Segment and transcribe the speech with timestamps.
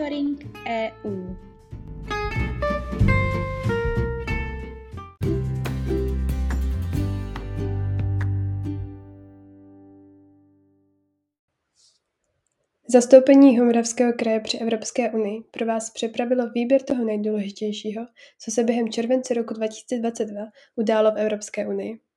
[0.00, 1.34] Monitoring EU.
[12.88, 18.06] Zastoupení Jihomoravského kraje při Evropské unii pro vás připravilo výběr toho nejdůležitějšího,
[18.38, 20.46] co se během července roku 2022
[20.76, 22.09] událo v Evropské unii.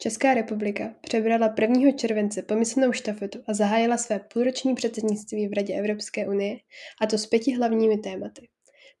[0.00, 1.92] Česká republika přebrala 1.
[1.92, 6.56] července pomyslnou štafetu a zahájila své půlroční předsednictví v Radě Evropské unie,
[7.00, 8.48] a to s pěti hlavními tématy.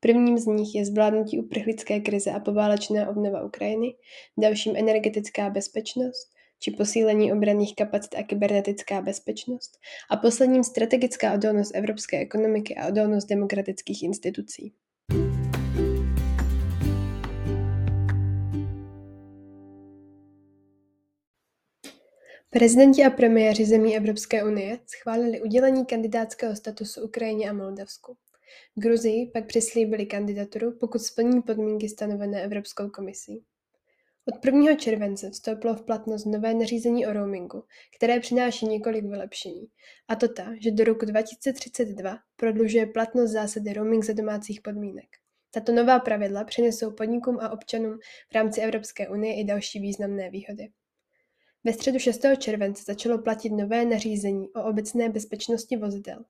[0.00, 3.94] Prvním z nich je zvládnutí uprchlické krize a poválečná obnova Ukrajiny,
[4.38, 6.28] dalším energetická bezpečnost,
[6.60, 9.78] či posílení obranných kapacit a kybernetická bezpečnost
[10.10, 14.72] a posledním strategická odolnost evropské ekonomiky a odolnost demokratických institucí.
[22.50, 28.16] Prezidenti a premiéři zemí Evropské unie schválili udělení kandidátského statusu Ukrajině a Moldavsku.
[28.74, 33.44] Gruzii pak přislíbili kandidaturu, pokud splní podmínky stanovené Evropskou komisí.
[34.24, 34.74] Od 1.
[34.74, 37.64] července vstoupilo v platnost nové nařízení o roamingu,
[37.96, 39.66] které přináší několik vylepšení.
[40.08, 45.08] A to ta, že do roku 2032 prodlužuje platnost zásady roaming za domácích podmínek.
[45.50, 47.98] Tato nová pravidla přinesou podnikům a občanům
[48.30, 50.68] v rámci Evropské unie i další významné výhody.
[51.68, 52.20] Ve středu 6.
[52.38, 56.24] července začalo platit nové nařízení o obecné bezpečnosti vozidel.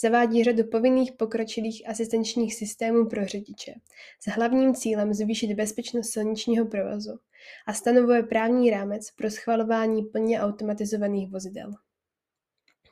[0.00, 3.74] Zavádí řadu povinných pokročilých asistenčních systémů pro řidiče
[4.20, 7.18] s hlavním cílem zvýšit bezpečnost silničního provozu
[7.66, 11.70] a stanovuje právní rámec pro schvalování plně automatizovaných vozidel.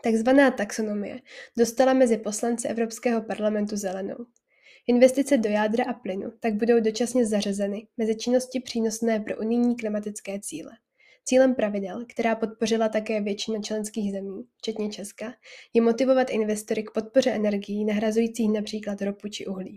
[0.02, 1.20] Takzvaná taxonomie
[1.58, 4.26] dostala mezi poslance Evropského parlamentu zelenou.
[4.86, 10.40] Investice do jádra a plynu tak budou dočasně zařazeny mezi činnosti přínosné pro unijní klimatické
[10.40, 10.70] cíle.
[11.24, 15.34] Cílem pravidel, která podpořila také většina členských zemí, včetně Česka,
[15.74, 19.76] je motivovat investory k podpoře energií nahrazujících například ropu či uhlí.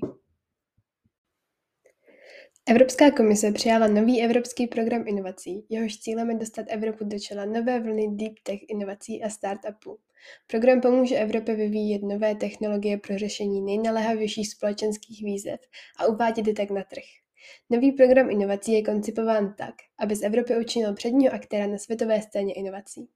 [2.69, 7.79] Evropská komise přijala nový evropský program inovací, jehož cílem je dostat Evropu do čela nové
[7.79, 9.99] vlny deep tech inovací a startupů.
[10.47, 15.59] Program pomůže Evropě vyvíjet nové technologie pro řešení nejnaléhavějších společenských výzev
[15.97, 17.22] a uvádět je tak na trh.
[17.69, 22.53] Nový program inovací je koncipován tak, aby z Evropy učinil předního aktéra na světové scéně
[22.53, 23.09] inovací.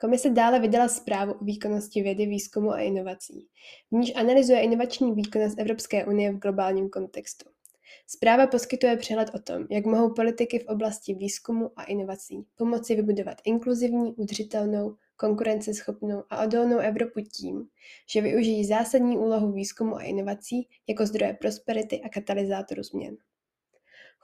[0.00, 3.48] Komise dále vydala zprávu o výkonnosti vědy, výzkumu a inovací,
[3.90, 7.50] v níž analyzuje inovační výkonnost Evropské unie v globálním kontextu.
[8.06, 13.38] Zpráva poskytuje přehled o tom, jak mohou politiky v oblasti výzkumu a inovací pomoci vybudovat
[13.44, 17.68] inkluzivní, udržitelnou, konkurenceschopnou a odolnou Evropu tím,
[18.08, 23.16] že využijí zásadní úlohu výzkumu a inovací jako zdroje prosperity a katalyzátoru změn.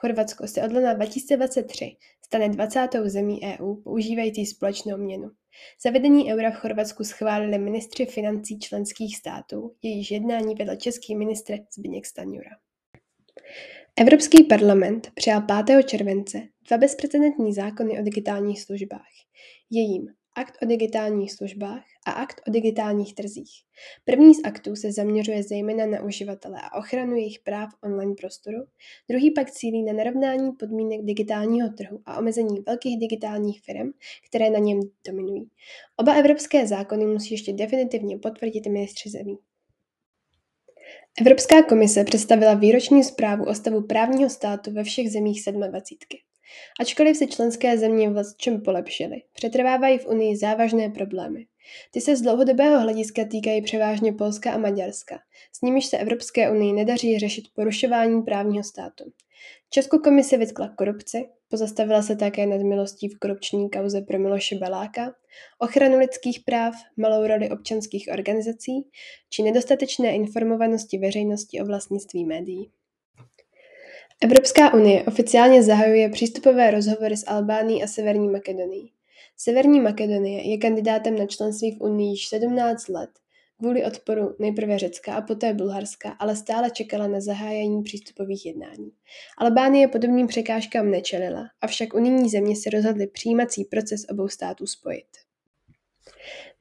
[0.00, 2.88] Chorvatsko se od ledna 2023 stane 20.
[3.05, 5.31] zemí EU používající společnou měnu.
[5.83, 12.06] Zavedení eura v Chorvatsku schválili ministři financí členských států, jejíž jednání vedl český ministr Zbigněk
[12.06, 12.50] Stanjura.
[13.97, 15.83] Evropský parlament přijal 5.
[15.87, 19.12] července dva bezprecedentní zákony o digitálních službách.
[19.71, 20.09] Je jím
[20.41, 23.51] akt o digitálních službách a akt o digitálních trzích.
[24.05, 28.59] První z aktů se zaměřuje zejména na uživatele a ochranu jejich práv online prostoru,
[29.09, 33.93] druhý pak cílí na narovnání podmínek digitálního trhu a omezení velkých digitálních firm,
[34.27, 35.51] které na něm dominují.
[35.97, 39.39] Oba evropské zákony musí ještě definitivně potvrdit ministři zemí.
[41.21, 46.29] Evropská komise představila výroční zprávu o stavu právního státu ve všech zemích 27.
[46.81, 51.47] Ačkoliv se členské země v čem polepšily, přetrvávají v Unii závažné problémy.
[51.93, 55.19] Ty se z dlouhodobého hlediska týkají převážně Polska a Maďarska,
[55.53, 59.05] s nimiž se Evropské unii nedaří řešit porušování právního státu.
[59.71, 65.15] Českou komisi vytkla korupci, pozastavila se také nad milostí v korupční kauze pro Miloše Baláka,
[65.59, 68.72] ochranu lidských práv, malou roli občanských organizací
[69.31, 72.71] či nedostatečné informovanosti veřejnosti o vlastnictví médií.
[74.22, 78.93] Evropská unie oficiálně zahajuje přístupové rozhovory s Albánií a Severní Makedonií.
[79.37, 83.11] Severní Makedonie je kandidátem na členství v Unii již 17 let,
[83.59, 88.93] kvůli odporu nejprve Řecka a poté Bulharska, ale stále čekala na zahájení přístupových jednání.
[89.39, 95.29] Albánie podobným překážkám nečelila, avšak unijní země se rozhodly přijímací proces obou států spojit.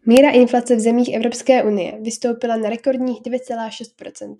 [0.05, 4.35] Míra inflace v zemích Evropské unie vystoupila na rekordních 2,6%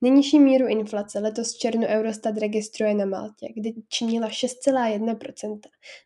[0.00, 5.60] Nejnižší míru inflace letos v červnu Eurostat registruje na Maltě, kde činila 6,1%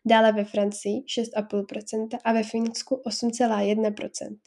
[0.05, 4.37] dále ve Francii 6,5% a ve Finsku 8,1%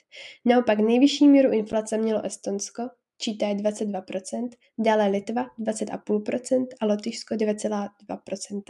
[0.44, 2.82] Naopak nejvyšší míru inflace mělo Estonsko
[3.19, 4.49] čítá 22%,
[4.79, 8.63] dále Litva 20,5% a Lotyšsko 9,2%.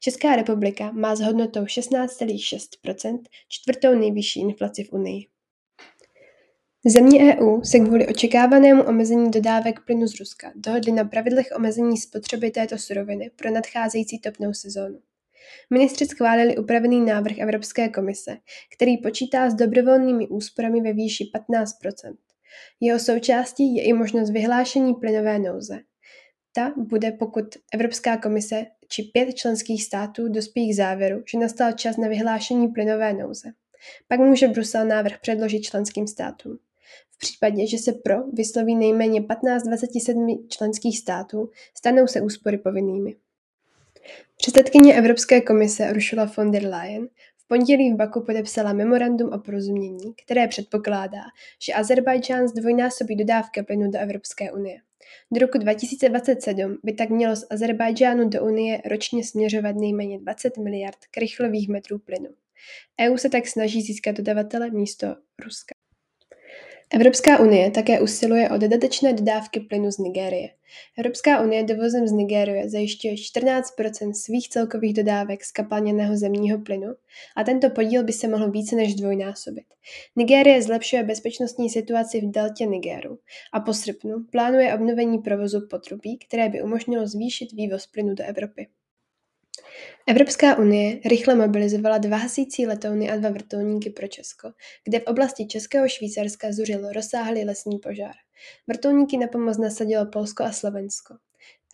[0.00, 5.26] Česká republika má s hodnotou 16,6% čtvrtou nejvyšší inflaci v Unii.
[6.88, 12.50] Země EU se kvůli očekávanému omezení dodávek plynu z Ruska dohodly na pravidlech omezení spotřeby
[12.50, 14.98] této suroviny pro nadcházející topnou sezónu.
[15.70, 18.36] Ministři schválili upravený návrh Evropské komise,
[18.76, 21.72] který počítá s dobrovolnými úsporami ve výši 15
[22.80, 25.78] Jeho součástí je i možnost vyhlášení plynové nouze.
[26.52, 27.44] Ta bude, pokud
[27.74, 33.12] Evropská komise či pět členských států dospějí k závěru, že nastal čas na vyhlášení plynové
[33.12, 33.48] nouze.
[34.08, 36.58] Pak může Brusel návrh předložit členským státům.
[37.10, 43.16] V případě, že se pro vysloví nejméně 15 27 členských států, stanou se úspory povinnými.
[44.36, 47.08] Předsedkyně Evropské komise Ursula von der Leyen
[47.48, 51.22] pondělí v Baku podepsala memorandum o porozumění, které předpokládá,
[51.66, 54.80] že Azerbajdžán zdvojnásobí dodávky plynu do Evropské unie.
[55.32, 60.98] Do roku 2027 by tak mělo z Azerbajdžánu do Unie ročně směřovat nejméně 20 miliard
[61.10, 62.28] krychlových metrů plynu.
[63.00, 65.06] EU se tak snaží získat dodavatele místo
[65.44, 65.75] Ruska.
[66.90, 70.48] Evropská unie také usiluje o dodatečné dodávky plynu z Nigérie.
[70.98, 73.74] Evropská unie dovozem z Nigérie zajišťuje 14
[74.12, 76.94] svých celkových dodávek skapalněného zemního plynu
[77.36, 79.64] a tento podíl by se mohl více než dvojnásobit.
[80.16, 83.18] Nigérie zlepšuje bezpečnostní situaci v deltě Nigeru
[83.52, 88.66] a po srpnu plánuje obnovení provozu potrubí, které by umožnilo zvýšit vývoz plynu do Evropy.
[90.06, 94.52] Evropská unie rychle mobilizovala dva hasící letouny a dva vrtulníky pro Česko,
[94.84, 98.14] kde v oblasti Českého Švýcarska zuřil rozsáhlý lesní požár.
[98.66, 101.14] Vrtulníky na pomoc nasadilo Polsko a Slovensko.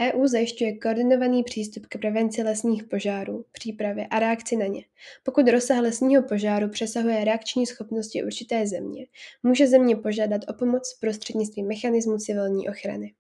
[0.03, 4.85] EU zajišťuje koordinovaný přístup k prevenci lesních požárů, přípravě a reakci na ně.
[5.23, 9.06] Pokud rozsah lesního požáru přesahuje reakční schopnosti určité země,
[9.43, 13.14] může země požádat o pomoc prostřednictvím mechanismu civilní ochrany.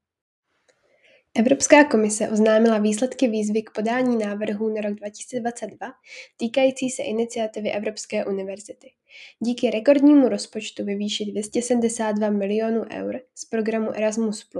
[1.34, 5.92] Evropská komise oznámila výsledky výzvy k podání návrhů na rok 2022
[6.36, 8.92] týkající se iniciativy Evropské univerzity.
[9.40, 14.50] Díky rekordnímu rozpočtu ve výši 272 milionů eur z programu Erasmus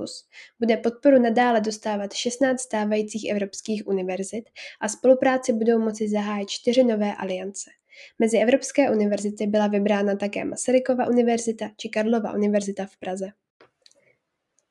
[0.60, 4.44] bude podporu nadále dostávat 16 stávajících evropských univerzit
[4.80, 7.70] a spolupráci budou moci zahájit čtyři nové aliance.
[8.19, 13.42] Mezi evropské univerzity byla vybrána také Masarykova univerzita či Karlova univerzita v Praze.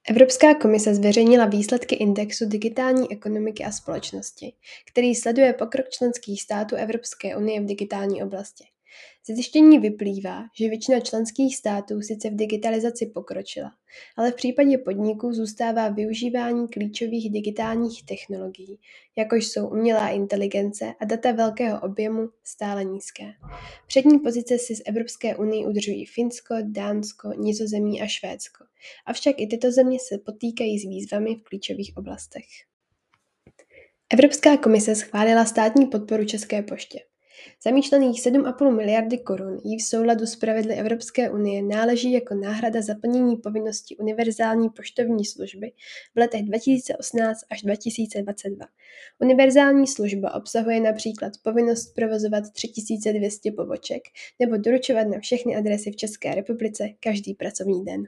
[0.09, 4.53] Evropská komise zveřejnila výsledky indexu digitální ekonomiky a společnosti,
[4.91, 8.70] který sleduje pokrok členských států Evropské unie v digitální oblasti.
[9.27, 13.71] Ze zjištění vyplývá, že většina členských států sice v digitalizaci pokročila,
[14.17, 18.79] ale v případě podniků zůstává využívání klíčových digitálních technologií,
[19.17, 23.23] jakož jsou umělá inteligence a data velkého objemu, stále nízké.
[23.87, 28.65] Přední pozice si z Evropské unii udržují Finsko, Dánsko, Nizozemí a Švédsko.
[29.05, 32.45] Avšak i tyto země se potýkají s výzvami v klíčových oblastech.
[34.13, 37.10] Evropská komise schválila státní podporu České poště.
[37.63, 42.95] Zamýšlených 7,5 miliardy korun jí v souladu s pravidly Evropské unie náleží jako náhrada za
[42.95, 45.71] plnění povinnosti univerzální poštovní služby
[46.15, 48.65] v letech 2018 až 2022.
[49.19, 54.03] Univerzální služba obsahuje například povinnost provozovat 3200 poboček
[54.39, 58.07] nebo doručovat na všechny adresy v České republice každý pracovní den.